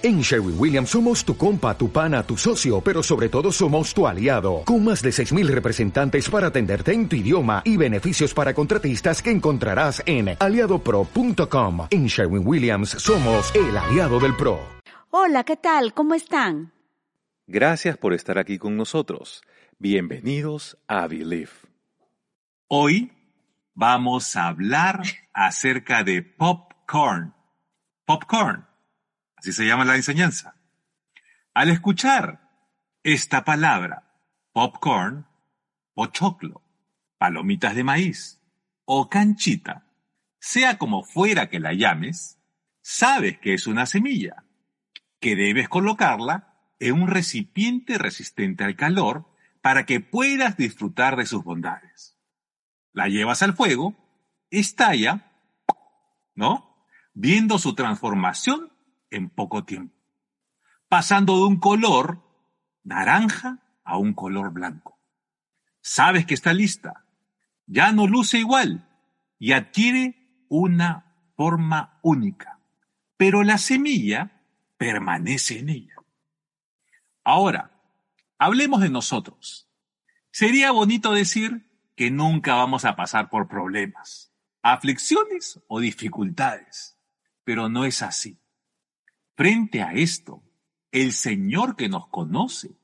[0.00, 4.06] En Sherwin Williams somos tu compa, tu pana, tu socio, pero sobre todo somos tu
[4.06, 9.20] aliado, con más de 6.000 representantes para atenderte en tu idioma y beneficios para contratistas
[9.20, 11.88] que encontrarás en aliadopro.com.
[11.90, 14.60] En Sherwin Williams somos el aliado del PRO.
[15.10, 15.92] Hola, ¿qué tal?
[15.94, 16.72] ¿Cómo están?
[17.48, 19.42] Gracias por estar aquí con nosotros.
[19.80, 21.50] Bienvenidos a Believe.
[22.68, 23.10] Hoy
[23.74, 25.02] vamos a hablar
[25.32, 27.34] acerca de popcorn.
[28.04, 28.67] Popcorn
[29.38, 30.56] Así se llama la enseñanza.
[31.54, 32.50] Al escuchar
[33.04, 34.12] esta palabra,
[34.52, 35.26] popcorn,
[35.94, 36.62] pochoclo,
[37.18, 38.42] palomitas de maíz
[38.84, 39.86] o canchita,
[40.40, 42.40] sea como fuera que la llames,
[42.80, 44.44] sabes que es una semilla,
[45.20, 49.28] que debes colocarla en un recipiente resistente al calor
[49.62, 52.16] para que puedas disfrutar de sus bondades.
[52.92, 53.94] La llevas al fuego,
[54.50, 55.32] estalla,
[56.34, 56.84] ¿no?
[57.14, 58.72] Viendo su transformación
[59.10, 59.94] en poco tiempo,
[60.88, 62.22] pasando de un color
[62.84, 64.98] naranja a un color blanco.
[65.80, 67.04] Sabes que está lista,
[67.66, 68.88] ya no luce igual
[69.38, 72.58] y adquiere una forma única,
[73.16, 74.42] pero la semilla
[74.76, 75.94] permanece en ella.
[77.24, 77.70] Ahora,
[78.38, 79.68] hablemos de nosotros.
[80.30, 86.96] Sería bonito decir que nunca vamos a pasar por problemas, aflicciones o dificultades,
[87.44, 88.38] pero no es así.
[89.38, 90.42] Frente a esto,
[90.90, 92.76] el Señor que nos conoce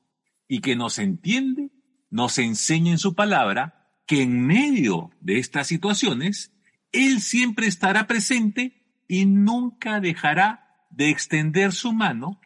[0.47, 1.69] y que nos entiende,
[2.09, 6.53] nos enseña en su palabra que en medio de estas situaciones,
[6.93, 12.39] Él siempre estará presente y nunca dejará de extender su mano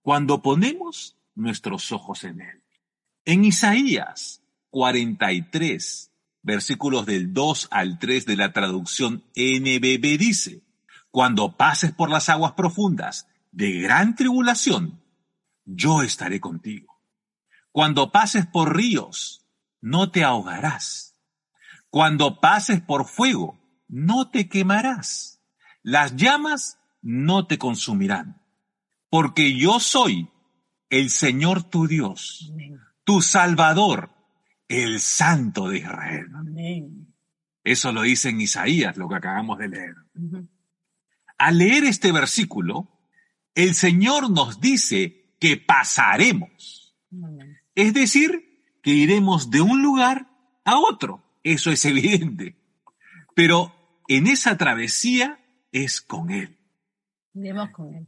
[0.00, 2.62] cuando ponemos nuestros ojos en Él.
[3.24, 10.62] En Isaías 43, versículos del 2 al 3 de la traducción NBB dice,
[11.10, 13.26] Cuando pases por las aguas profundas,
[13.56, 15.02] de gran tribulación,
[15.64, 17.00] yo estaré contigo.
[17.72, 19.46] Cuando pases por ríos,
[19.80, 21.18] no te ahogarás.
[21.88, 23.58] Cuando pases por fuego,
[23.88, 25.42] no te quemarás.
[25.82, 28.42] Las llamas no te consumirán.
[29.08, 30.28] Porque yo soy
[30.90, 32.52] el Señor tu Dios,
[33.04, 34.10] tu Salvador,
[34.68, 36.26] el Santo de Israel.
[37.64, 39.94] Eso lo dice en Isaías, lo que acabamos de leer.
[41.38, 42.95] Al leer este versículo,
[43.56, 46.94] el Señor nos dice que pasaremos.
[47.74, 50.28] Es decir, que iremos de un lugar
[50.64, 51.24] a otro.
[51.42, 52.56] Eso es evidente.
[53.34, 53.74] Pero
[54.08, 55.40] en esa travesía
[55.72, 56.58] es con Él.
[57.34, 58.06] Iremos con Él.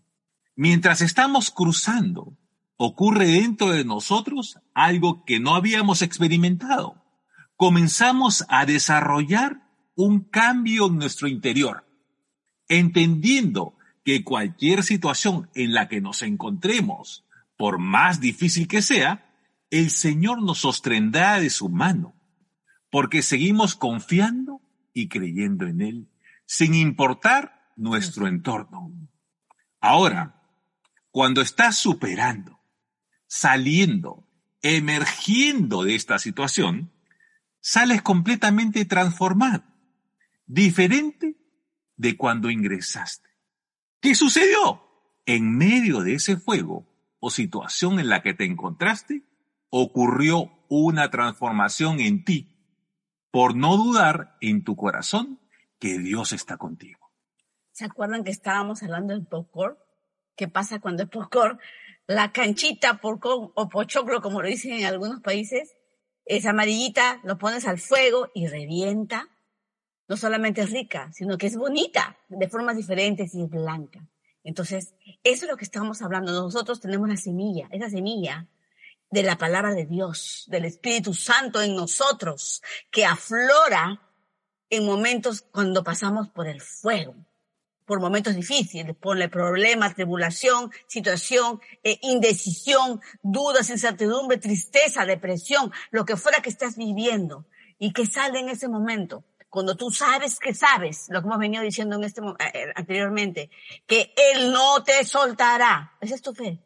[0.54, 2.36] Mientras estamos cruzando,
[2.76, 7.02] ocurre dentro de nosotros algo que no habíamos experimentado.
[7.56, 9.62] Comenzamos a desarrollar
[9.94, 11.86] un cambio en nuestro interior,
[12.68, 13.77] entendiendo
[14.08, 17.26] que cualquier situación en la que nos encontremos,
[17.58, 19.30] por más difícil que sea,
[19.68, 22.14] el Señor nos sostendrá de su mano,
[22.90, 24.62] porque seguimos confiando
[24.94, 26.08] y creyendo en Él,
[26.46, 28.90] sin importar nuestro entorno.
[29.78, 30.40] Ahora,
[31.10, 32.58] cuando estás superando,
[33.26, 34.26] saliendo,
[34.62, 36.90] emergiendo de esta situación,
[37.60, 39.64] sales completamente transformado,
[40.46, 41.36] diferente
[41.98, 43.27] de cuando ingresaste.
[44.00, 44.82] ¿Qué sucedió?
[45.26, 46.86] En medio de ese fuego
[47.20, 49.22] o situación en la que te encontraste,
[49.70, 52.54] ocurrió una transformación en ti
[53.30, 55.40] por no dudar en tu corazón
[55.78, 57.12] que Dios está contigo.
[57.72, 59.76] ¿Se acuerdan que estábamos hablando del popcorn?
[60.36, 61.58] ¿Qué pasa cuando el popcorn,
[62.06, 65.76] la canchita popcorn o pochoclo, como lo dicen en algunos países,
[66.24, 69.28] es amarillita, lo pones al fuego y revienta?
[70.08, 74.00] No solamente es rica, sino que es bonita de formas diferentes y es blanca.
[74.42, 76.32] Entonces, eso es lo que estamos hablando.
[76.32, 78.46] Nosotros tenemos la semilla, esa semilla
[79.10, 84.00] de la palabra de Dios, del Espíritu Santo en nosotros, que aflora
[84.70, 87.14] en momentos cuando pasamos por el fuego,
[87.84, 96.04] por momentos difíciles, por el problema, tribulación, situación, eh, indecisión, dudas, incertidumbre, tristeza, depresión, lo
[96.04, 97.46] que fuera que estás viviendo
[97.78, 101.62] y que sale en ese momento cuando tú sabes que sabes, lo que hemos venido
[101.62, 103.50] diciendo en este, eh, eh, anteriormente,
[103.86, 105.96] que Él no te soltará.
[106.00, 106.58] Esa es tu fe.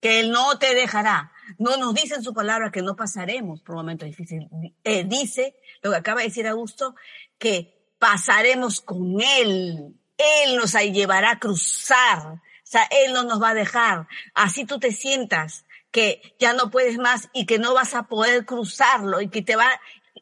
[0.00, 1.32] Que Él no te dejará.
[1.58, 4.48] No nos dice en su palabra que no pasaremos por momentos difíciles.
[4.84, 6.94] Él dice, lo que acaba de decir Augusto,
[7.36, 9.96] que pasaremos con Él.
[10.16, 12.34] Él nos llevará a cruzar.
[12.34, 14.06] O sea, Él no nos va a dejar.
[14.34, 18.44] Así tú te sientas que ya no puedes más y que no vas a poder
[18.44, 19.68] cruzarlo y que te va,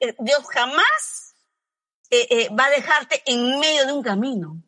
[0.01, 1.26] eh, Dios jamás
[2.11, 4.63] eh, eh, va a dejarte en medio de un camino,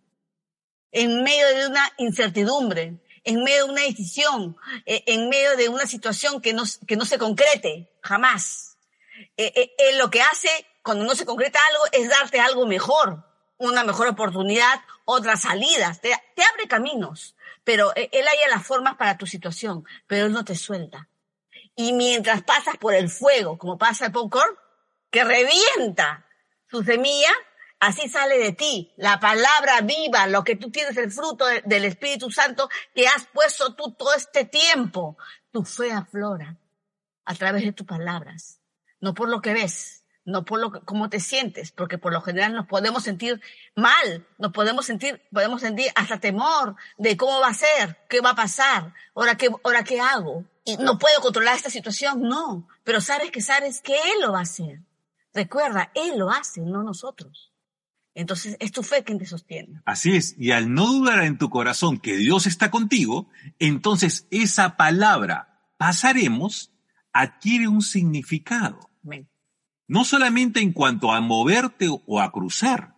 [0.92, 2.98] en medio de una incertidumbre,
[3.28, 4.56] en medio de una decisión,
[4.86, 8.78] eh, en medio de una situación que no, que no se concrete, jamás.
[9.36, 10.48] Eh, eh, él lo que hace
[10.82, 13.24] cuando no se concreta algo es darte algo mejor,
[13.58, 19.18] una mejor oportunidad, otras salidas, te, te abre caminos, pero él haya las formas para
[19.18, 21.08] tu situación, pero él no te suelta.
[21.76, 24.56] Y mientras pasas por el fuego, como pasa el popcorn,
[25.10, 26.24] que revienta
[26.70, 27.32] su semilla,
[27.80, 31.84] así sale de ti la palabra viva, lo que tú tienes, el fruto de, del
[31.84, 35.16] Espíritu Santo que has puesto tú todo este tiempo.
[35.50, 36.56] Tu fe aflora
[37.24, 38.60] a través de tus palabras,
[39.00, 39.98] no por lo que ves,
[40.28, 43.40] no por lo que, cómo te sientes, porque por lo general nos podemos sentir
[43.74, 48.30] mal, nos podemos sentir, podemos sentir hasta temor de cómo va a ser, qué va
[48.30, 50.44] a pasar, ahora qué, ahora qué hago.
[50.64, 54.40] Y no puedo controlar esta situación, no, pero sabes que sabes que Él lo va
[54.40, 54.80] a hacer.
[55.32, 57.52] Recuerda, Él lo hace, no nosotros.
[58.14, 59.80] Entonces es tu fe quien te sostiene.
[59.84, 64.76] Así es, y al no dudar en tu corazón que Dios está contigo, entonces esa
[64.76, 66.72] palabra pasaremos
[67.12, 68.90] adquiere un significado.
[69.04, 69.28] Amén.
[69.86, 72.96] No solamente en cuanto a moverte o a cruzar,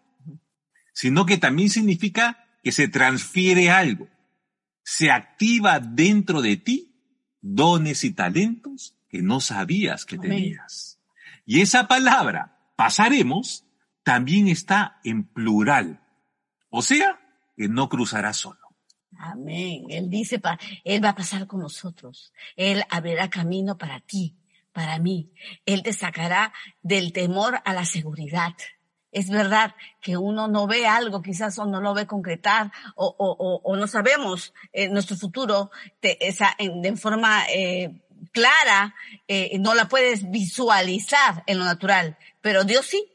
[0.93, 4.09] sino que también significa que se transfiere algo,
[4.82, 6.91] se activa dentro de ti
[7.41, 10.31] dones y talentos que no sabías que Amén.
[10.31, 10.89] tenías.
[11.50, 13.64] Y esa palabra, pasaremos,
[14.05, 16.00] también está en plural.
[16.69, 17.19] O sea,
[17.56, 18.61] que no cruzarás solo.
[19.19, 19.87] Amén.
[19.88, 20.41] Él dice,
[20.85, 22.32] Él va a pasar con nosotros.
[22.55, 24.37] Él abrirá camino para ti,
[24.73, 25.32] para mí.
[25.67, 26.52] Él te sacará
[26.82, 28.53] del temor a la seguridad.
[29.11, 33.87] Es verdad que uno no ve algo, quizás o no lo ve concretar, o, no
[33.88, 38.94] sabemos eh, nuestro futuro te- esa, en, de forma eh, clara,
[39.29, 43.06] eh, no la puedes visualizar en lo natural, pero Dios sí.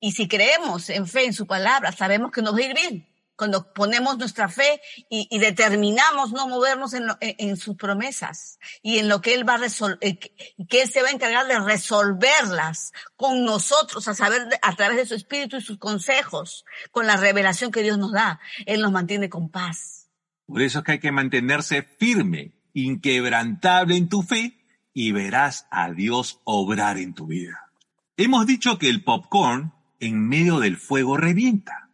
[0.00, 3.08] Y si creemos en fe en su palabra, sabemos que nos va ir bien.
[3.36, 9.34] Cuando ponemos nuestra fe y, determinamos no movernos en, sus promesas y en lo que
[9.34, 14.14] Él va a resolver, que Él se va a encargar de resolverlas con nosotros, a
[14.14, 18.10] saber, a través de su espíritu y sus consejos, con la revelación que Dios nos
[18.10, 18.40] da.
[18.66, 20.08] Él nos mantiene con paz.
[20.46, 24.58] Por eso es que hay que mantenerse firme, inquebrantable en tu fe
[24.92, 27.70] y verás a Dios obrar en tu vida.
[28.16, 31.90] Hemos dicho que el popcorn en medio del fuego revienta,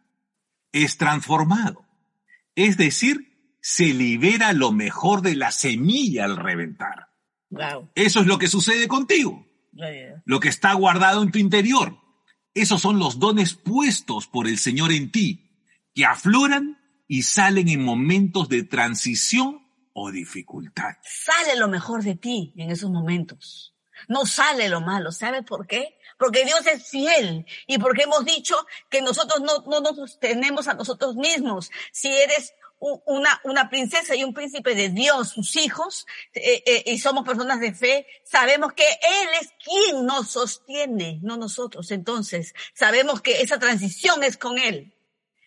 [0.71, 1.85] es transformado,
[2.55, 7.09] es decir, se libera lo mejor de la semilla al reventar.
[7.49, 7.89] Wow.
[7.95, 9.47] Eso es lo que sucede contigo,
[10.25, 11.97] lo que está guardado en tu interior.
[12.53, 15.49] Esos son los dones puestos por el Señor en ti,
[15.93, 19.64] que afloran y salen en momentos de transición
[19.95, 20.11] o.
[21.01, 23.73] Sale lo mejor de ti en esos momentos.
[24.09, 25.11] No sale lo malo.
[25.11, 25.97] ¿Sabes por qué?
[26.19, 28.55] Porque Dios es fiel y porque hemos dicho
[28.89, 31.71] que nosotros no, no nos sostenemos a nosotros mismos.
[31.91, 37.25] Si eres una princesa y un príncipe de Dios, sus hijos, eh, eh, y somos
[37.25, 41.89] personas de fe, sabemos que Él es quien nos sostiene, no nosotros.
[41.91, 44.93] Entonces, sabemos que esa transición es con Él.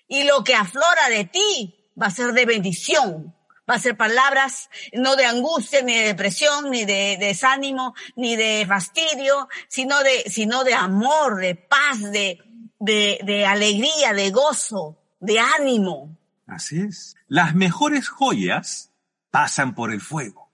[0.09, 3.38] Y lo que aflora de ti va a ser de bendición.
[3.69, 8.65] Va a ser palabras no de angustia, ni de depresión, ni de, desánimo, ni de
[8.67, 12.39] fastidio, sino de, sino de amor, de paz, de,
[12.79, 16.17] de, de alegría, de gozo, de ánimo.
[16.47, 17.17] Así es.
[17.27, 18.93] Las mejores joyas
[19.31, 20.51] pasan por el fuego.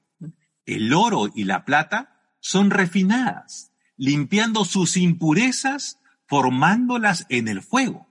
[0.67, 8.09] El oro y la plata son refinadas, limpiando sus impurezas, formándolas en el fuego.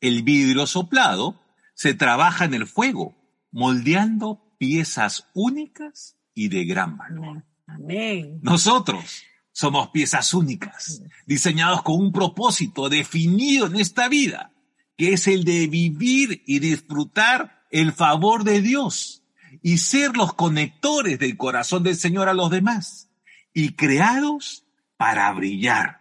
[0.00, 1.40] El vidrio soplado
[1.74, 3.16] se trabaja en el fuego,
[3.50, 7.44] moldeando piezas únicas y de gran valor.
[7.66, 8.40] Amén.
[8.42, 14.52] Nosotros somos piezas únicas, diseñados con un propósito definido en esta vida,
[14.96, 19.22] que es el de vivir y disfrutar el favor de Dios
[19.62, 23.10] y ser los conectores del corazón del Señor a los demás
[23.52, 24.64] y creados
[24.96, 26.00] para brillar,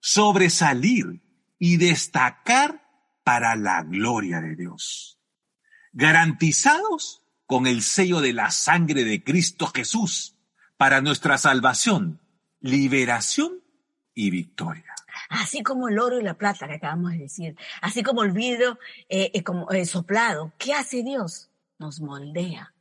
[0.00, 1.22] sobresalir
[1.58, 2.82] y destacar
[3.24, 5.17] para la gloria de Dios.
[6.00, 10.36] Garantizados con el sello de la sangre de Cristo Jesús
[10.76, 12.20] para nuestra salvación,
[12.60, 13.64] liberación
[14.14, 14.94] y victoria.
[15.28, 18.78] Así como el oro y la plata que acabamos de decir, así como el vidrio
[19.08, 21.50] eh, eh, como, eh, soplado, ¿qué hace Dios?
[21.80, 22.72] Nos moldea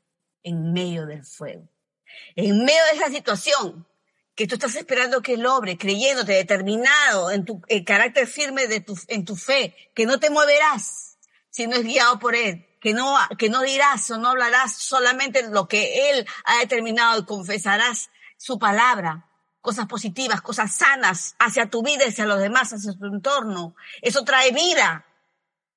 [0.43, 1.67] en medio del fuego.
[2.35, 3.87] En medio de esa situación
[4.35, 8.79] que tú estás esperando que Él obre, creyéndote, determinado en tu el carácter firme de
[8.79, 11.17] tu, en tu fe, que no te moverás
[11.49, 15.49] si no es guiado por Él, que no, que no dirás o no hablarás solamente
[15.49, 19.29] lo que Él ha determinado y confesarás su palabra,
[19.61, 23.75] cosas positivas, cosas sanas hacia tu vida y hacia los demás, hacia tu entorno.
[24.01, 25.05] Eso trae vida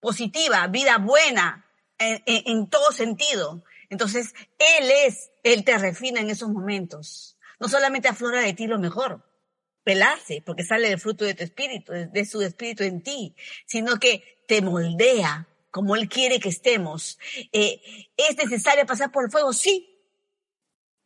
[0.00, 1.66] positiva, vida buena
[1.98, 3.62] en, en- todo sentido.
[3.88, 7.36] Entonces, Él es, Él te refina en esos momentos.
[7.58, 9.22] No solamente aflora de ti lo mejor,
[9.84, 13.34] pelarse, porque sale del fruto de tu espíritu, de su espíritu en ti,
[13.66, 17.18] sino que te moldea como Él quiere que estemos.
[17.52, 17.80] Eh,
[18.16, 19.52] ¿Es necesario pasar por el fuego?
[19.52, 19.86] Sí.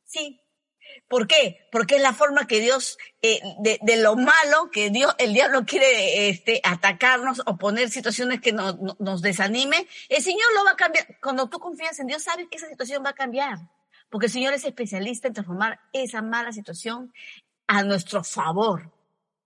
[0.04, 0.40] Sí.
[1.08, 1.68] ¿Por qué?
[1.70, 5.64] Porque es la forma que Dios, eh, de, de, lo malo que Dios, el diablo
[5.66, 10.76] quiere este, atacarnos o poner situaciones que nos, nos desanime, el Señor lo va a
[10.76, 11.06] cambiar.
[11.20, 13.58] Cuando tú confías en Dios, sabes que esa situación va a cambiar.
[14.08, 17.12] Porque el Señor es especialista en transformar esa mala situación
[17.66, 18.92] a nuestro favor,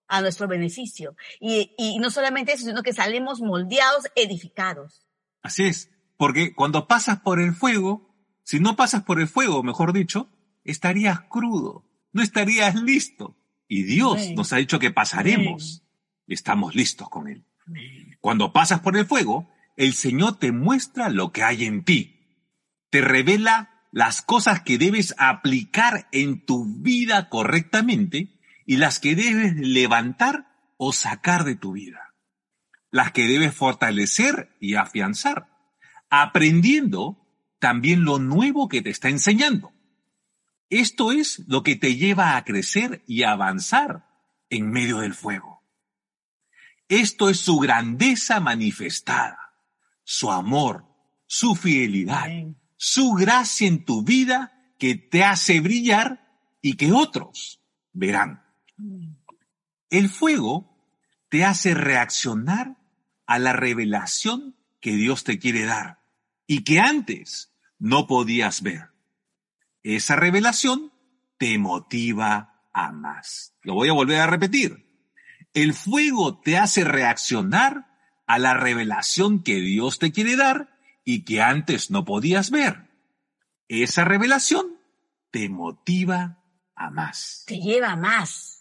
[0.06, 1.16] a nuestro beneficio.
[1.40, 5.07] Y, y no solamente eso, sino que salimos moldeados, edificados.
[5.48, 9.94] Así es, porque cuando pasas por el fuego, si no pasas por el fuego, mejor
[9.94, 10.28] dicho,
[10.62, 13.34] estarías crudo, no estarías listo.
[13.66, 14.34] Y Dios Amén.
[14.34, 15.80] nos ha dicho que pasaremos.
[15.80, 15.88] Amén.
[16.26, 17.46] Estamos listos con Él.
[17.66, 18.18] Amén.
[18.20, 22.44] Cuando pasas por el fuego, el Señor te muestra lo que hay en ti.
[22.90, 29.56] Te revela las cosas que debes aplicar en tu vida correctamente y las que debes
[29.56, 32.07] levantar o sacar de tu vida.
[32.90, 35.48] Las que debes fortalecer y afianzar,
[36.10, 37.26] aprendiendo
[37.58, 39.72] también lo nuevo que te está enseñando.
[40.70, 44.06] Esto es lo que te lleva a crecer y a avanzar
[44.50, 45.62] en medio del fuego.
[46.88, 49.54] Esto es su grandeza manifestada,
[50.04, 50.86] su amor,
[51.26, 52.56] su fidelidad, Amén.
[52.76, 56.26] su gracia en tu vida que te hace brillar
[56.62, 57.60] y que otros
[57.92, 58.42] verán.
[59.90, 60.78] El fuego
[61.28, 62.77] te hace reaccionar
[63.28, 66.00] a la revelación que Dios te quiere dar
[66.46, 68.88] y que antes no podías ver.
[69.82, 70.92] Esa revelación
[71.36, 73.54] te motiva a más.
[73.62, 74.88] Lo voy a volver a repetir.
[75.52, 77.86] El fuego te hace reaccionar
[78.26, 80.70] a la revelación que Dios te quiere dar
[81.04, 82.88] y que antes no podías ver.
[83.68, 84.78] Esa revelación
[85.30, 86.42] te motiva
[86.74, 87.44] a más.
[87.46, 88.57] Te lleva a más.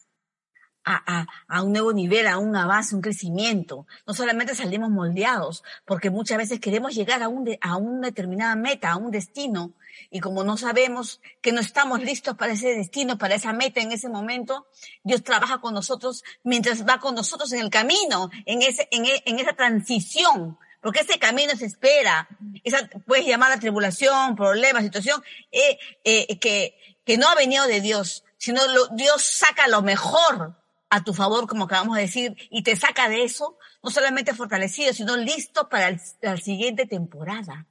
[0.90, 3.86] A, a, a, un nuevo nivel, a un avance, un crecimiento.
[4.06, 8.92] No solamente salimos moldeados, porque muchas veces queremos llegar a, un a una determinada meta,
[8.92, 9.74] a un destino,
[10.10, 13.92] y como no sabemos que no estamos listos para ese destino, para esa meta en
[13.92, 14.68] ese momento,
[15.04, 19.40] Dios trabaja con nosotros mientras va con nosotros en el camino, en, ese, en, en
[19.40, 20.58] esa transición.
[20.82, 22.30] Porque ese camino se espera,
[22.64, 27.82] esa puedes llamar la tribulación, problema, situación, eh, eh, que, que no ha venido de
[27.82, 30.56] Dios, sino lo, Dios saca lo mejor
[30.90, 34.94] a tu favor, como acabamos de decir, y te saca de eso, no solamente fortalecido,
[34.94, 37.66] sino listo para la siguiente temporada.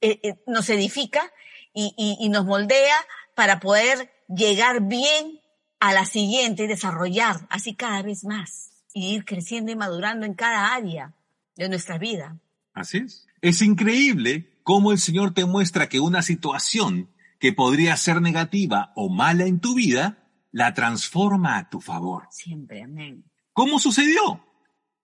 [0.00, 1.32] Eh, eh, nos edifica
[1.72, 2.96] y, y, y, nos moldea
[3.34, 5.40] para poder llegar bien
[5.78, 10.34] a la siguiente y desarrollar así cada vez más y ir creciendo y madurando en
[10.34, 11.14] cada área
[11.56, 12.38] de nuestra vida.
[12.74, 13.26] Así es.
[13.40, 19.08] Es increíble cómo el Señor te muestra que una situación que podría ser negativa o
[19.08, 20.21] mala en tu vida,
[20.52, 22.28] la transforma a tu favor.
[22.30, 23.24] Siempre, amén.
[23.52, 24.44] ¿Cómo sucedió?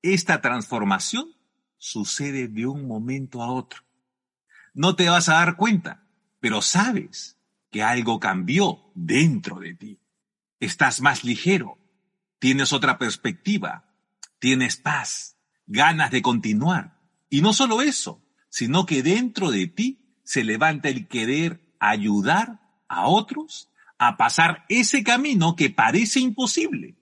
[0.02, 1.34] Esta transformación
[1.76, 3.82] sucede de un momento a otro.
[4.74, 6.06] No te vas a dar cuenta,
[6.38, 7.38] pero sabes
[7.70, 10.00] que algo cambió dentro de ti.
[10.60, 11.78] Estás más ligero,
[12.38, 13.92] tienes otra perspectiva,
[14.38, 15.36] tienes paz,
[15.66, 17.00] ganas de continuar.
[17.30, 23.08] Y no solo eso, sino que dentro de ti se levanta el querer ayudar a
[23.08, 26.96] otros a pasar ese camino que parece imposible,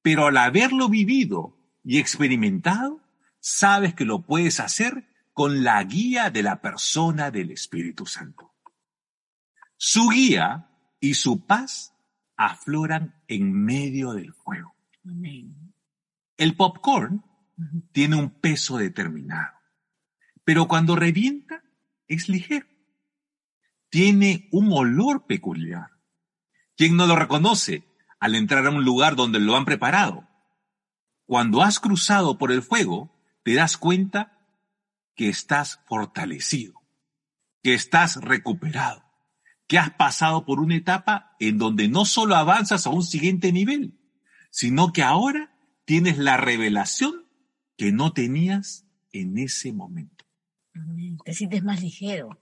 [0.00, 3.00] pero al haberlo vivido y experimentado,
[3.40, 8.54] sabes que lo puedes hacer con la guía de la persona del Espíritu Santo.
[9.76, 11.94] Su guía y su paz
[12.36, 14.74] afloran en medio del fuego.
[16.36, 17.24] El popcorn
[17.92, 19.52] tiene un peso determinado,
[20.44, 21.62] pero cuando revienta
[22.06, 22.66] es ligero.
[23.88, 25.95] Tiene un olor peculiar
[26.76, 27.84] ¿Quién no lo reconoce
[28.20, 30.28] al entrar a un lugar donde lo han preparado?
[31.24, 34.38] Cuando has cruzado por el fuego, te das cuenta
[35.14, 36.74] que estás fortalecido,
[37.62, 39.02] que estás recuperado,
[39.66, 43.98] que has pasado por una etapa en donde no solo avanzas a un siguiente nivel,
[44.50, 45.56] sino que ahora
[45.86, 47.26] tienes la revelación
[47.76, 50.26] que no tenías en ese momento.
[51.24, 52.38] Te sientes más ligero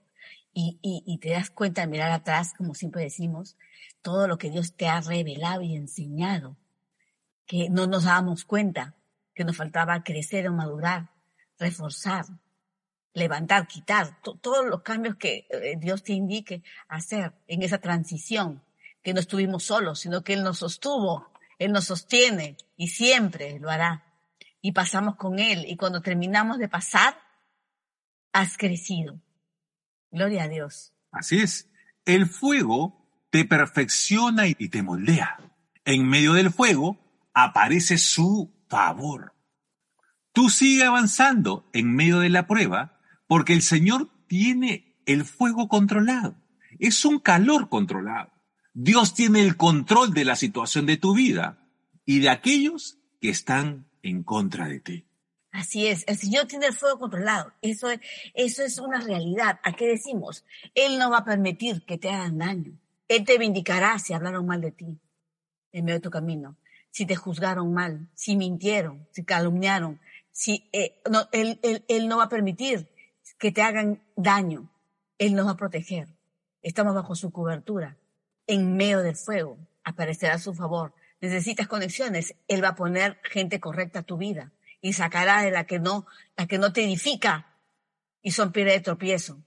[0.53, 3.57] y te das cuenta al mirar atrás, como siempre decimos,
[4.05, 6.55] todo lo que Dios te ha revelado y enseñado,
[7.47, 8.93] que no nos dábamos cuenta,
[9.33, 11.09] que nos faltaba crecer o madurar,
[11.57, 12.25] reforzar,
[13.13, 18.63] levantar, quitar, to todos los cambios que eh, Dios te indique hacer en esa transición,
[19.01, 23.71] que no estuvimos solos, sino que Él nos sostuvo, Él nos sostiene y siempre lo
[23.71, 24.03] hará.
[24.61, 27.17] Y pasamos con Él y cuando terminamos de pasar,
[28.33, 29.19] has crecido.
[30.11, 30.93] Gloria a Dios.
[31.09, 31.71] Así es.
[32.05, 33.04] El fuego
[33.35, 35.37] te perfecciona y te moldea.
[35.83, 36.97] En medio del fuego
[37.33, 39.33] aparece su favor.
[40.31, 46.37] Tú sigue avanzando en medio de la prueba porque el Señor tiene el fuego controlado.
[46.79, 48.31] Es un calor controlado.
[48.73, 51.67] Dios tiene el control de la situación de tu vida
[52.05, 55.07] y de aquellos que están en contra de ti.
[55.51, 57.51] Así es, el Señor tiene el fuego controlado.
[57.61, 57.99] Eso es,
[58.33, 59.59] eso es una realidad.
[59.61, 60.45] ¿A qué decimos?
[60.73, 62.79] Él no va a permitir que te hagan daño.
[63.07, 64.99] Él te vindicará si hablaron mal de ti
[65.71, 66.57] en medio de tu camino,
[66.89, 69.99] si te juzgaron mal, si mintieron, si calumniaron,
[70.31, 72.89] si eh, no, él, él, él no va a permitir
[73.37, 74.71] que te hagan daño.
[75.17, 76.07] Él nos va a proteger.
[76.61, 77.97] Estamos bajo su cobertura.
[78.47, 80.93] En medio del fuego aparecerá a su favor.
[81.21, 82.35] Necesitas conexiones.
[82.47, 86.05] Él va a poner gente correcta a tu vida y sacará de la que no,
[86.37, 87.57] la que no te edifica
[88.21, 89.43] y son piedra de tropiezo,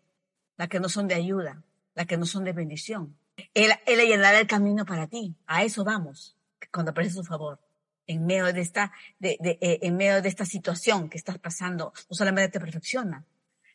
[0.57, 1.63] la que no son de ayuda,
[1.95, 3.17] la que no son de bendición.
[3.55, 5.37] Él, él llenará el camino para ti.
[5.47, 6.37] A eso vamos,
[6.73, 7.61] cuando aparece su favor.
[8.07, 11.93] En medio de esta, de, de, eh, en medio de esta situación que estás pasando,
[12.09, 13.27] no solamente te perfecciona,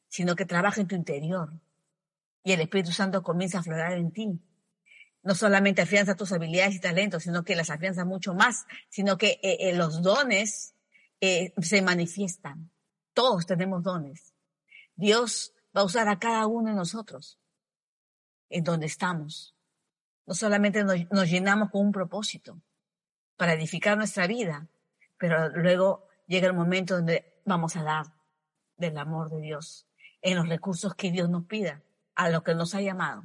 [0.08, 1.54] sino que trabaja en tu interior.
[2.44, 4.40] Y el Espíritu Santo comienza a aflorar en ti.
[5.22, 9.40] No solamente afianza tus habilidades y talentos, sino que las afianza mucho más, sino que
[9.44, 10.76] eh, eh, los dones
[11.22, 12.70] se manifiestan.
[13.14, 14.34] Todos tenemos dones.
[14.96, 17.40] Dios va a usar a cada uno de nosotros
[18.50, 19.53] en donde estamos.
[20.26, 22.62] No solamente nos, llenamos con un propósito
[23.36, 24.68] para edificar nuestra vida,
[25.18, 28.06] pero luego llega el momento donde vamos a dar
[28.78, 29.88] del amor de Dios
[30.22, 31.82] en los recursos que Dios nos pida,
[32.16, 33.24] a lo que nos ha llamado.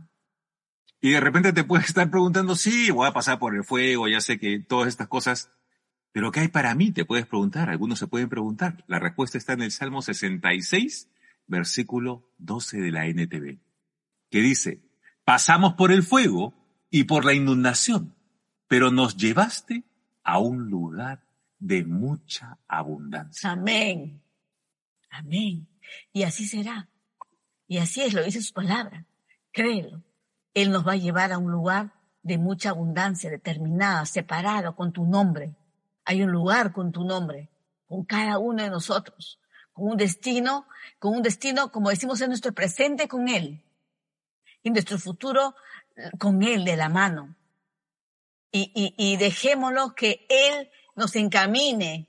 [1.00, 4.20] Y de repente te puedes estar preguntando, sí, voy a pasar por el fuego, ya
[4.20, 5.52] sé que todas estas cosas
[6.12, 6.90] pero ¿qué hay para mí?
[6.90, 8.84] Te puedes preguntar, algunos se pueden preguntar.
[8.88, 11.08] La respuesta está en el Salmo 66,
[11.46, 13.58] versículo 12 de la NTV,
[14.30, 14.82] que dice,
[15.24, 16.54] pasamos por el fuego
[16.90, 18.14] y por la inundación,
[18.66, 19.84] pero nos llevaste
[20.22, 21.22] a un lugar
[21.58, 23.50] de mucha abundancia.
[23.50, 24.22] Amén.
[25.10, 25.66] Amén.
[26.12, 26.88] Y así será.
[27.66, 29.06] Y así es, lo dice su palabra.
[29.52, 30.02] Créelo.
[30.54, 35.06] Él nos va a llevar a un lugar de mucha abundancia, determinada, separado con tu
[35.06, 35.54] nombre
[36.08, 37.50] hay un lugar con tu nombre,
[37.86, 39.38] con cada uno de nosotros,
[39.74, 40.66] con un destino,
[40.98, 43.62] con un destino, como decimos en nuestro presente, con Él,
[44.62, 45.54] y nuestro futuro
[46.18, 47.36] con Él de la mano.
[48.50, 52.08] Y, y, y dejémoslo que Él nos encamine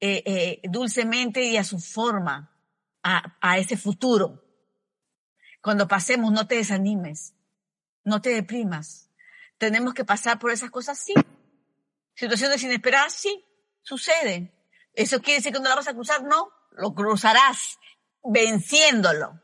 [0.00, 2.56] eh, eh, dulcemente y a su forma
[3.02, 4.44] a, a ese futuro.
[5.62, 7.34] Cuando pasemos, no te desanimes,
[8.04, 9.10] no te deprimas.
[9.58, 11.12] Tenemos que pasar por esas cosas, sí,
[12.20, 13.42] Situaciones inesperadas, sí,
[13.80, 14.54] suceden.
[14.92, 16.22] ¿Eso quiere decir que no la vas a cruzar?
[16.22, 17.78] No, lo cruzarás
[18.22, 19.40] venciéndolo.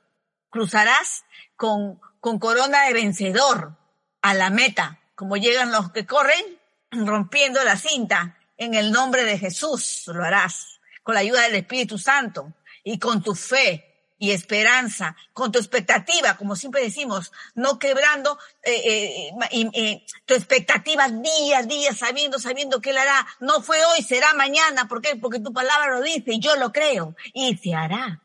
[0.51, 1.25] Cruzarás
[1.57, 3.79] con, con corona de vencedor
[4.27, 6.45] a la meta, como llegan los que corren
[6.91, 8.37] rompiendo la cinta.
[8.59, 13.23] En el nombre de Jesús lo harás, con la ayuda del Espíritu Santo y con
[13.23, 20.07] tu fe y esperanza, con tu expectativa, como siempre decimos, no quebrando eh, eh, eh,
[20.25, 23.25] tu expectativa día a día, sabiendo, sabiendo que Él hará.
[23.39, 24.89] No fue hoy, será mañana.
[24.89, 25.15] ¿Por qué?
[25.15, 27.15] Porque tu palabra lo dice y yo lo creo.
[27.33, 28.21] Y se hará.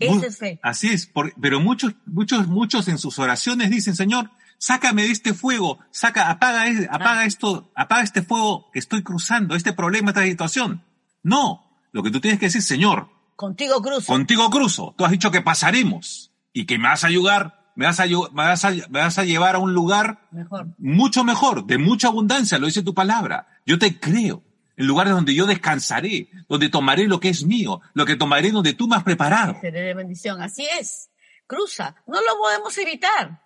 [0.00, 0.58] Esa es fe.
[0.62, 1.08] Así es,
[1.40, 6.64] pero muchos, muchos, muchos en sus oraciones dicen, Señor, sácame de este fuego, saca, apaga,
[6.90, 10.84] apaga esto, apaga este fuego que estoy cruzando, este problema, esta situación.
[11.22, 13.08] No, lo que tú tienes que decir, Señor,
[13.40, 14.12] Contigo cruzo.
[14.12, 14.94] Contigo cruzo.
[14.98, 18.28] Tú has dicho que pasaremos y que me vas a ayudar, me vas a, me
[18.34, 20.66] vas a, me vas a llevar a un lugar mejor.
[20.76, 23.48] mucho mejor, de mucha abundancia, lo dice tu palabra.
[23.64, 24.44] Yo te creo.
[24.76, 28.74] En lugares donde yo descansaré, donde tomaré lo que es mío, lo que tomaré donde
[28.74, 29.56] tú me has preparado.
[29.60, 30.42] Seré bendición.
[30.42, 31.10] Así es.
[31.46, 31.96] Cruza.
[32.06, 33.40] No lo podemos evitar.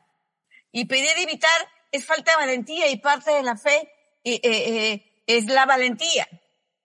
[0.77, 1.57] Y pedir evitar
[1.93, 3.93] es falta de valentía y parte de la fe
[4.25, 6.27] eh, eh, es la valentía.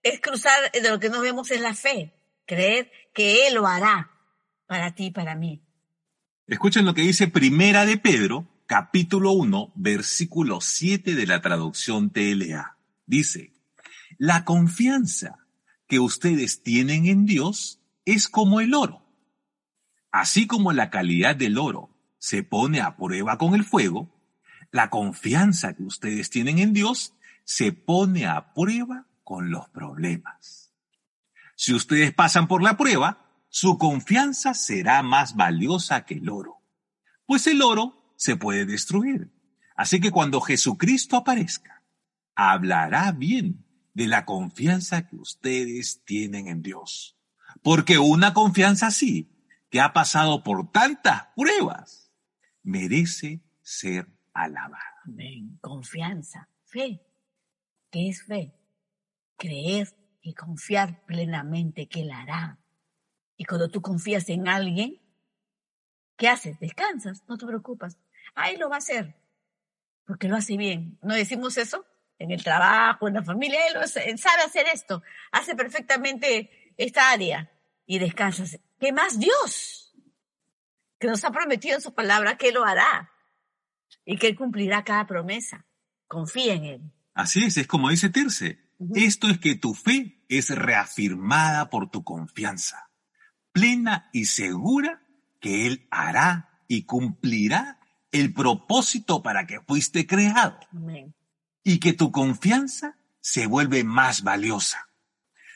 [0.03, 2.13] Es cruzar de lo que no vemos es la fe
[2.45, 4.11] creer que Él lo hará
[4.67, 5.63] para ti y para mí.
[6.45, 12.77] Escuchen lo que dice Primera de Pedro, capítulo 1, versículo 7 de la traducción TLA.
[13.07, 13.53] Dice,
[14.19, 15.47] la confianza
[15.87, 19.03] que ustedes tienen en Dios es como el oro.
[20.11, 24.13] Así como la calidad del oro se pone a prueba con el fuego,
[24.71, 30.71] la confianza que ustedes tienen en Dios se pone a prueba con los problemas.
[31.55, 36.61] Si ustedes pasan por la prueba, su confianza será más valiosa que el oro,
[37.25, 39.31] pues el oro se puede destruir.
[39.75, 41.83] Así que cuando Jesucristo aparezca,
[42.35, 47.17] hablará bien de la confianza que ustedes tienen en Dios.
[47.63, 49.31] Porque una confianza así,
[49.69, 52.08] que ha pasado por tantas pruebas,
[52.69, 54.83] merece ser alabado.
[55.05, 55.57] Amén.
[55.61, 57.01] Confianza, fe.
[57.89, 58.53] ¿Qué es fe?
[59.37, 59.89] Creer
[60.21, 62.59] y confiar plenamente que Él hará.
[63.35, 65.01] Y cuando tú confías en alguien,
[66.15, 66.59] ¿qué haces?
[66.59, 67.97] Descansas, no te preocupas.
[68.35, 69.15] Ahí lo va a hacer,
[70.05, 70.99] porque lo hace bien.
[71.01, 71.85] ¿No decimos eso?
[72.19, 75.01] En el trabajo, en la familia, él, él sabe hacer esto,
[75.31, 77.49] hace perfectamente esta área
[77.85, 78.59] y descansas.
[78.77, 79.88] ¿Qué más Dios?
[80.99, 83.11] Que nos ha prometido en su palabra que Él lo hará
[84.05, 85.65] y que Él cumplirá cada promesa.
[86.07, 86.81] Confía en Él.
[87.13, 88.59] Así es, es como dice Tirce.
[88.95, 92.89] Esto es que tu fe es reafirmada por tu confianza,
[93.51, 95.01] plena y segura
[95.41, 97.79] que Él hará y cumplirá
[98.11, 101.13] el propósito para que fuiste creado Amén.
[101.63, 104.87] y que tu confianza se vuelve más valiosa,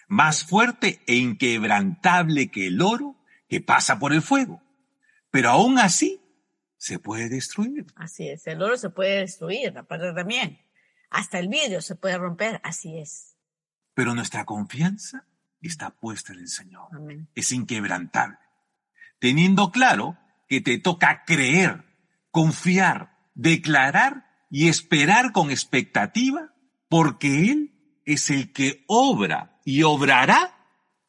[0.07, 3.15] más fuerte e inquebrantable que el oro
[3.47, 4.62] que pasa por el fuego.
[5.33, 6.21] Pero aún así
[6.77, 7.87] se puede destruir.
[7.95, 8.45] Así es.
[8.45, 10.59] El oro se puede destruir, aparte también.
[11.09, 12.61] Hasta el vidrio se puede romper.
[12.63, 13.35] Así es.
[13.95, 15.25] Pero nuestra confianza
[15.59, 16.87] está puesta en el Señor.
[16.95, 17.29] Amén.
[17.33, 18.37] Es inquebrantable.
[19.17, 21.83] Teniendo claro que te toca creer,
[22.29, 26.53] confiar, declarar y esperar con expectativa
[26.89, 30.55] porque Él es el que obra y obrará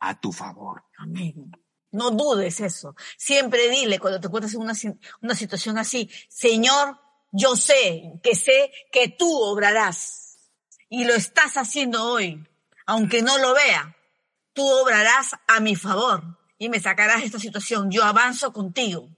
[0.01, 0.85] a tu favor.
[0.97, 1.53] Amén.
[1.95, 2.97] No dudes eso.
[3.17, 4.75] Siempre dile cuando te encuentres en una,
[5.23, 6.99] una situación así, Señor,
[7.31, 10.51] yo sé que sé que tú obrarás.
[10.89, 12.45] Y lo estás haciendo hoy.
[12.87, 13.97] Aunque no lo vea,
[14.53, 17.93] tú obrarás a mi favor y me sacarás de esta situación.
[17.93, 19.09] Yo avanzo contigo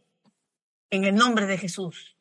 [0.91, 2.17] en el nombre de Jesús.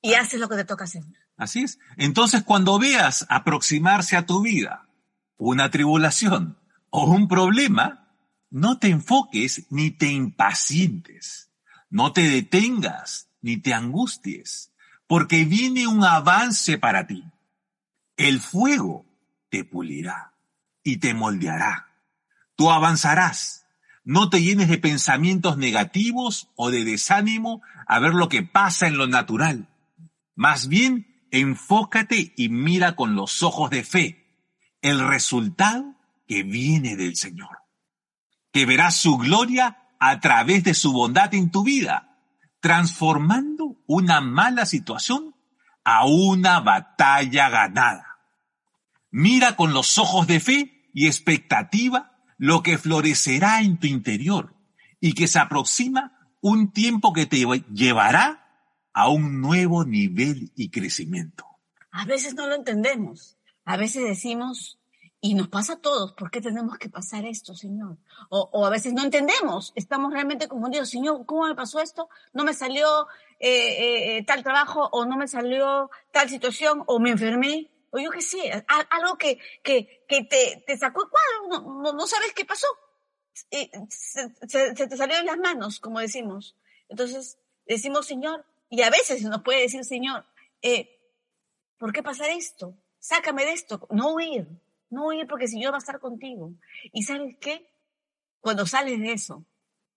[0.00, 1.04] Y haces lo que te toca hacer.
[1.36, 1.78] Así es.
[1.96, 4.88] Entonces, cuando veas aproximarse a tu vida
[5.36, 6.58] una tribulación
[6.90, 8.01] o un problema,
[8.52, 11.50] no te enfoques ni te impacientes.
[11.88, 14.72] No te detengas ni te angusties,
[15.06, 17.24] porque viene un avance para ti.
[18.16, 19.06] El fuego
[19.48, 20.34] te pulirá
[20.84, 21.88] y te moldeará.
[22.54, 23.66] Tú avanzarás.
[24.04, 28.98] No te llenes de pensamientos negativos o de desánimo a ver lo que pasa en
[28.98, 29.68] lo natural.
[30.34, 34.26] Más bien, enfócate y mira con los ojos de fe
[34.82, 35.94] el resultado
[36.26, 37.61] que viene del Señor.
[38.52, 42.18] Que verás su gloria a través de su bondad en tu vida,
[42.60, 45.34] transformando una mala situación
[45.84, 48.18] a una batalla ganada.
[49.10, 54.56] Mira con los ojos de fe y expectativa lo que florecerá en tu interior
[55.00, 58.42] y que se aproxima un tiempo que te llevará
[58.92, 61.46] a un nuevo nivel y crecimiento.
[61.90, 63.38] A veces no lo entendemos.
[63.64, 64.80] A veces decimos,
[65.24, 67.96] y nos pasa a todos, ¿por qué tenemos que pasar esto, Señor?
[68.28, 70.90] O, a veces no entendemos, estamos realmente confundidos.
[70.90, 72.08] Señor, ¿cómo me pasó esto?
[72.32, 73.06] No me salió
[73.38, 78.00] eh, eh, eh, tal trabajo, o no me salió tal situación, o me enfermé, o
[78.00, 82.44] yo qué sé, algo que, que, que te, te sacó el cuadro, no, sabes qué
[82.44, 82.66] pasó.
[83.52, 84.28] Eh, se,
[84.88, 86.56] te salió de las manos, como decimos.
[86.88, 90.24] Entonces, decimos, Señor, y a veces nos puede decir, Señor,
[90.62, 90.98] eh,
[91.78, 92.74] ¿por qué pasar esto?
[92.98, 93.86] Sácame de esto.
[93.90, 94.48] No huir,
[94.92, 96.52] no huir porque el Señor va a estar contigo.
[96.92, 97.66] ¿Y sabes qué?
[98.40, 99.44] Cuando sales de eso,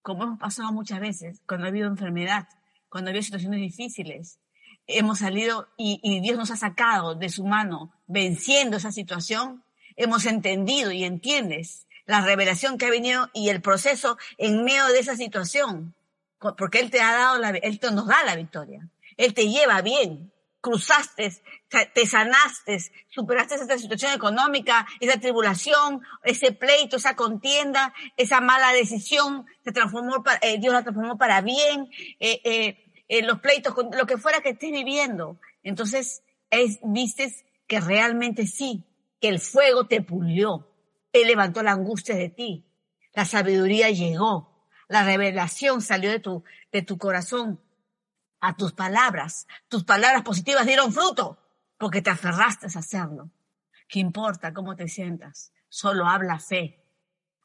[0.01, 2.47] como hemos pasado muchas veces, cuando ha habido enfermedad,
[2.89, 4.39] cuando ha habido situaciones difíciles,
[4.87, 9.63] hemos salido y, Dios nos ha sacado de su mano venciendo esa situación,
[9.95, 14.99] hemos entendido y entiendes la revelación que ha venido y el proceso en medio de
[14.99, 15.95] esa situación,
[16.57, 20.31] porque Él te ha dado la, Él nos da la victoria, Él te lleva bien,
[20.65, 21.31] cruzaste,
[21.93, 29.45] te sanaste, superaste esa situación económica, esa tribulación, ese pleito, esa contienda, esa mala decisión,
[29.63, 31.87] se transformó, eh, Dios la transformó para bien,
[32.19, 35.39] eh, eh, eh, los pleitos, lo que fuera que estés viviendo.
[35.61, 38.85] Entonces, es, vistes que realmente sí,
[39.21, 40.67] que el fuego te pulió,
[41.13, 42.65] Él levantó la angustia de ti,
[43.13, 47.59] la sabiduría llegó, la revelación salió de tu, de tu corazón
[48.45, 49.47] a tus palabras.
[49.67, 51.39] Tus palabras positivas dieron fruto
[51.77, 53.31] porque te aferraste a hacerlo.
[53.87, 55.51] ¿Qué importa cómo te sientas?
[55.67, 56.83] Solo habla fe.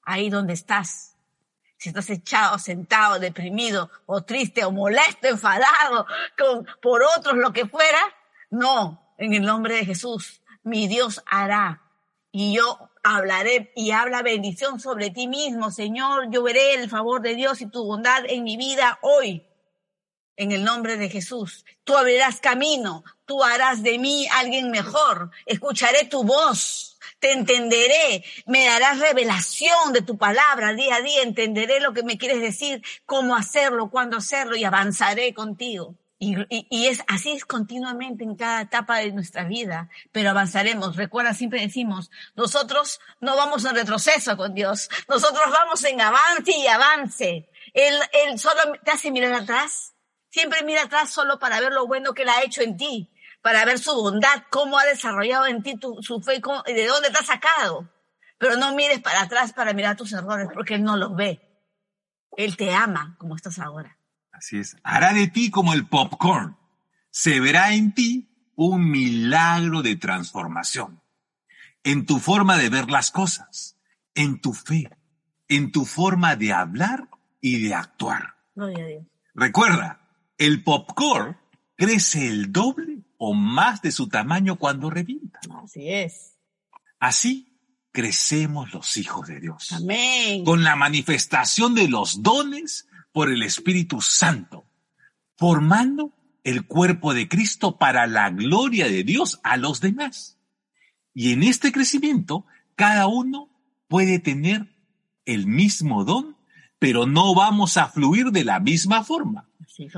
[0.04, 1.16] Ahí donde estás.
[1.78, 7.66] Si estás echado, sentado, deprimido, o triste, o molesto, enfadado, con, por otros, lo que
[7.66, 8.00] fuera,
[8.50, 11.82] no, en el nombre de Jesús, mi Dios hará.
[12.30, 16.30] Y yo hablaré y habla bendición sobre ti mismo, Señor.
[16.30, 19.49] Yo veré el favor de Dios y tu bondad en mi vida hoy
[20.40, 21.66] en el nombre de Jesús.
[21.85, 28.64] Tú abrirás camino, tú harás de mí alguien mejor, escucharé tu voz, te entenderé, me
[28.64, 33.37] darás revelación de tu palabra día a día, entenderé lo que me quieres decir, cómo
[33.37, 38.62] hacerlo, cuándo hacerlo y avanzaré contigo Y, y, y, es así es continuamente en cada
[38.62, 40.96] etapa de nuestra vida, pero avanzaremos.
[40.96, 46.66] Recuerda, siempre decimos, nosotros no vamos en retroceso con Dios, nosotros vamos en avance y
[46.66, 47.50] avance.
[47.74, 49.94] Él, él solo te hace mirar atrás,
[50.30, 53.10] siempre mira atrás solo para ver lo bueno que Él ha hecho en ti,
[53.42, 57.10] para ver su bondad, cómo ha desarrollado en ti tu, su fe y de dónde
[57.10, 57.88] te ha sacado.
[58.38, 61.40] Pero no mires para atrás para mirar tus errores, porque Él no los ve.
[62.36, 63.98] Él te ama como estás ahora.
[64.32, 64.76] Así es.
[64.82, 66.56] Hará de ti como el popcorn.
[67.10, 71.02] Se verá en ti un milagro de transformación.
[71.82, 73.76] En tu forma de ver las cosas,
[74.14, 74.90] en tu fe,
[75.48, 77.08] en tu forma de hablar
[77.40, 78.36] y de actuar.
[78.54, 79.04] Gloria a Dios.
[79.34, 79.99] Recuerda,
[80.40, 81.37] el popcorn
[81.76, 85.38] crece el doble o más de su tamaño cuando revienta.
[85.62, 86.38] Así es.
[86.98, 87.59] Así
[87.92, 89.70] crecemos los hijos de Dios.
[89.72, 90.42] Amén.
[90.44, 94.64] Con la manifestación de los dones por el Espíritu Santo,
[95.37, 100.38] formando el cuerpo de Cristo para la gloria de Dios a los demás.
[101.12, 103.50] Y en este crecimiento, cada uno
[103.88, 104.74] puede tener
[105.26, 106.37] el mismo don,
[106.80, 109.48] pero no vamos a fluir de la misma forma,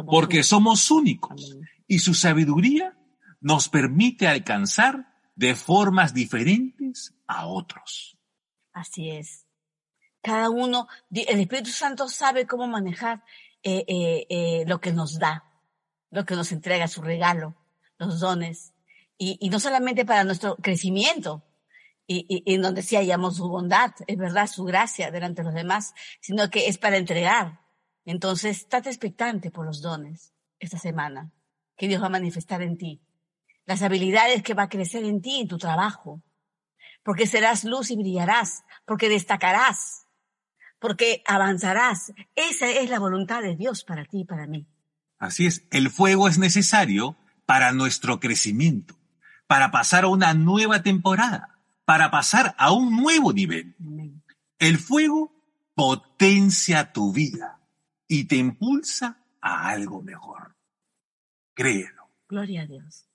[0.04, 1.56] porque somos únicos.
[1.86, 2.98] Y su sabiduría
[3.40, 8.18] nos permite alcanzar de formas diferentes a otros.
[8.72, 9.46] Así es.
[10.22, 13.22] Cada uno, el Espíritu Santo sabe cómo manejar
[13.62, 15.44] eh, eh, eh, lo que nos da,
[16.10, 17.54] lo que nos entrega, su regalo,
[17.96, 18.72] los dones.
[19.16, 21.44] Y, y no solamente para nuestro crecimiento,
[22.06, 25.54] y, y- en donde sí hallamos su bondad, es verdad, su gracia delante de los
[25.54, 27.60] demás, sino que es para entregar.
[28.04, 31.32] Entonces, estate expectante por los dones esta semana,
[31.76, 33.00] que Dios va a manifestar en ti.
[33.64, 36.22] Las habilidades que va a crecer en ti, en tu trabajo,
[37.04, 40.06] porque serás luz y brillarás, porque destacarás,
[40.78, 42.12] porque avanzarás.
[42.34, 44.66] Esa es la voluntad de Dios para ti y para mí.
[45.18, 48.96] Así es, el fuego es necesario para nuestro crecimiento,
[49.46, 51.51] para pasar a una nueva temporada,
[51.84, 53.74] para pasar a un nuevo nivel.
[54.58, 55.32] El fuego
[55.74, 57.60] potencia tu vida
[58.06, 60.56] y te impulsa a algo mejor.
[61.54, 62.10] Créelo.
[62.28, 63.08] Gloria a Dios.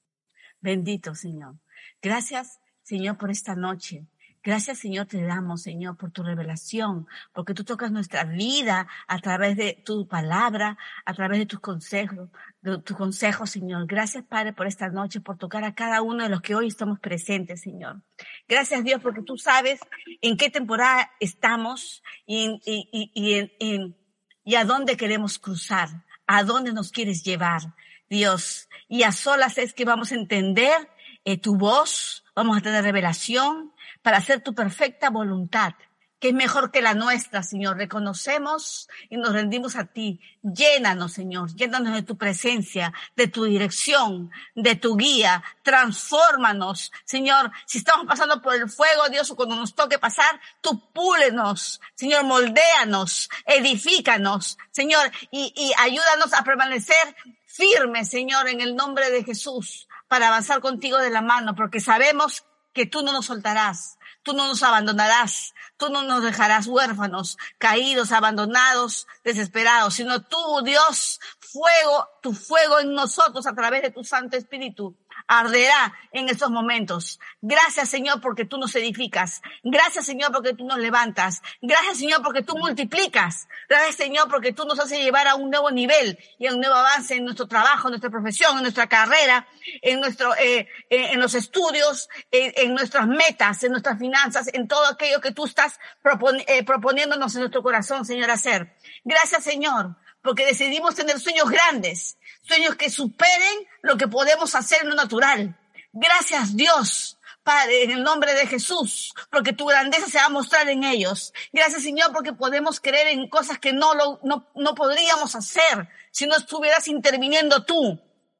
[0.60, 1.56] Bendito Señor.
[2.02, 4.08] Gracias, Señor, por esta noche.
[4.44, 9.58] Gracias, Señor, te damos, Señor, por tu revelación, porque tú tocas nuestra vida a través
[9.58, 12.30] de tu palabra, a través de tus consejos,
[12.62, 13.86] de tus consejos, Señor.
[13.88, 17.00] Gracias, Padre, por esta noche, por tocar a cada uno de los que hoy estamos
[17.00, 18.02] presentes, Señor.
[18.48, 19.82] Gracias, Dios, porque tú sabes
[20.22, 23.98] en qué temporada estamos y, y, y, y en- en-
[24.46, 25.90] y a dónde queremos cruzar,
[26.26, 27.62] a dónde nos quieres llevar,
[28.10, 28.70] Dios.
[28.88, 30.90] Y a solas es que vamos a entender
[31.26, 33.74] eh, tu voz, vamos a tener revelación
[34.04, 35.74] para hacer tu perfecta voluntad,
[36.20, 37.78] que es mejor que la nuestra, Señor.
[37.78, 40.22] Reconocemos y nos rendimos a ti.
[40.44, 45.44] Llénanos, Señor, llénanos de tu presencia, de tu dirección, de tu guía.
[45.64, 47.52] Transfórmanos, Señor.
[47.66, 52.24] Si estamos pasando por el fuego, Dios, o cuando nos toque pasar, tú púlenos, Señor,
[52.24, 57.16] moldéanos, edifícanos, Señor, y, y ayúdanos a permanecer
[57.48, 62.46] firmes, Señor, en el nombre de Jesús, para avanzar contigo de la mano, porque sabemos
[62.74, 68.12] que tú no nos soltarás, tú no nos abandonarás, tú no nos dejarás huérfanos, caídos,
[68.12, 74.38] abandonados, desesperados, sino tú, Dios, fuego, tu fuego en nosotros a través de tu Santo
[74.38, 74.96] Espíritu
[75.28, 77.20] arderá en estos momentos.
[77.42, 79.42] Gracias, Señor, porque tú nos edificas.
[79.64, 81.42] Gracias, Señor, porque tú nos levantas.
[81.62, 83.48] Gracias, Señor, porque tú multiplicas.
[83.70, 86.76] Gracias, Señor, porque tú nos haces llevar a un nuevo nivel y a un nuevo
[86.76, 89.48] avance en nuestro trabajo, en nuestra profesión, en nuestra carrera,
[89.82, 94.86] en nuestro, eh, eh, en los estudios, en, nuestras metas, en nuestras finanzas, en todo
[94.88, 98.76] aquello que tú estás propon- eh, proponiéndonos en nuestro corazón, Señor, hacer.
[99.04, 99.96] Gracias, Señor,
[100.28, 105.58] porque decidimos tener sueños grandes, sueños que superen lo que podemos hacer lo natural.
[105.94, 107.18] Gracias, Dios.
[107.44, 111.32] Padre, en el nombre de Jesús, porque tu grandeza se va a mostrar en ellos.
[111.54, 116.28] Gracias, Señor, porque podemos creer en cosas que no, lo, no, no podríamos hacer si
[116.28, 117.98] no estuvieras interviniendo tú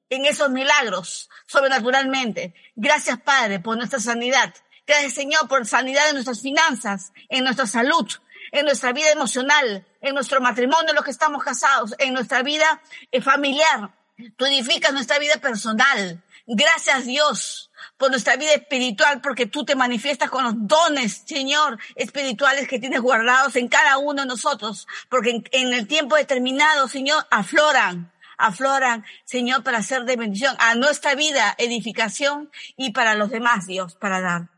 [0.10, 2.54] en esos milagros sobrenaturalmente.
[2.76, 4.54] Gracias, Padre, por nuestra sanidad.
[4.86, 8.12] Gracias, Señor, por sanidad en nuestras finanzas, en nuestra salud,
[8.52, 12.82] en nuestra vida emocional, en nuestro matrimonio, los que estamos casados, en nuestra vida
[13.12, 13.92] eh, familiar.
[14.36, 16.24] Tú edificas nuestra vida personal.
[16.48, 22.68] Gracias, Dios, por nuestra vida espiritual, porque tú te manifiestas con los dones, Señor, espirituales
[22.68, 27.26] que tienes guardados en cada uno de nosotros, porque en, en el tiempo determinado, Señor,
[27.32, 33.68] afloran, afloran, Señor, para ser de bendición a nuestra vida, edificación y para los demás,
[33.68, 34.50] Dios, para dar.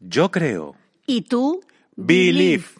[0.00, 0.76] Yo creo.
[1.06, 1.64] ¿Y tú?
[1.96, 2.79] Believe.